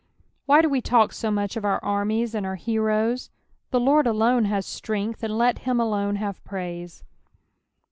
Whj 0.49 0.63
do 0.63 0.69
we 0.69 0.81
talk 0.81 1.13
BO 1.21 1.29
much 1.29 1.55
of 1.55 1.63
our 1.63 1.79
simiea 1.81 2.33
and 2.33 2.43
our 2.43 2.55
heroes? 2.55 3.29
the 3.69 3.79
Lord 3.79 4.07
alooe 4.07 4.49
bait 4.49 4.63
strength, 4.63 5.21
and 5.23 5.37
let 5.37 5.59
hun 5.59 5.77
alooe 5.77 6.15
have 6.15 6.43
praise. 6.43 7.03